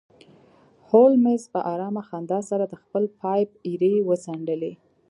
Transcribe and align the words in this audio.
هولمز 0.89 1.43
په 1.53 1.59
ارامه 1.73 2.01
خندا 2.09 2.39
سره 2.49 2.63
د 2.67 2.73
خپل 2.83 3.03
پایپ 3.21 3.49
ایرې 3.67 3.95
وڅنډلې 4.07 4.73